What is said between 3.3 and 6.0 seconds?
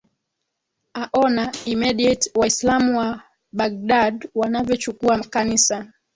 baghdad wanavyochukua kanisa